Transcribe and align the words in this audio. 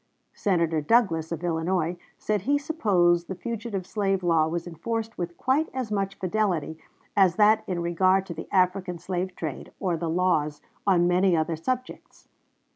Senator 0.33 0.81
Douglas, 0.81 1.31
of 1.31 1.43
Illinois, 1.43 1.95
said 2.17 2.41
he 2.41 2.57
supposed 2.57 3.27
the 3.27 3.35
fugitive 3.35 3.85
slave 3.85 4.23
law 4.23 4.47
was 4.47 4.65
enforced 4.65 5.15
with 5.15 5.37
quite 5.37 5.69
as 5.75 5.91
much 5.91 6.15
fidelity 6.15 6.79
as 7.15 7.35
that 7.35 7.63
in 7.67 7.83
regard 7.83 8.25
to 8.25 8.33
the 8.33 8.47
African 8.51 8.97
slave 8.97 9.35
trade 9.35 9.71
or 9.79 9.97
the 9.97 10.09
laws 10.09 10.59
on 10.87 11.07
many 11.07 11.37
other 11.37 11.55
subjects. 11.55 12.27